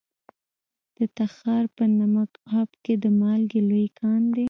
[0.97, 4.39] د تخار په نمک اب کې د مالګې لوی کان دی.